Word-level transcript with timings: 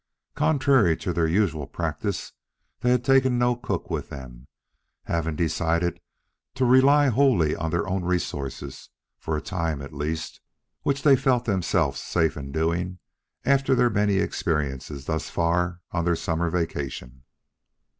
Contrary 0.33 0.97
to 0.97 1.13
their 1.13 1.27
usual 1.27 1.67
practice, 1.67 2.33
they 2.79 2.89
had 2.89 3.05
taken 3.05 3.37
no 3.37 3.55
cook 3.55 3.91
with 3.91 4.09
them, 4.09 4.47
having 5.03 5.35
decided 5.35 6.01
to 6.55 6.65
rely 6.65 7.09
wholly 7.09 7.55
on 7.55 7.69
their 7.69 7.87
own 7.87 8.03
resources 8.03 8.89
for 9.19 9.37
a 9.37 9.41
time 9.41 9.79
at 9.79 9.93
least, 9.93 10.41
which 10.81 11.03
they 11.03 11.15
felt 11.15 11.45
themselves 11.45 11.99
safe 11.99 12.35
in 12.35 12.51
doing 12.51 12.97
after 13.45 13.75
their 13.75 13.91
many 13.91 14.15
experiences 14.15 15.05
thus 15.05 15.29
far 15.29 15.81
on 15.91 16.03
their 16.03 16.15
summer 16.15 16.49
vacation. 16.49 17.21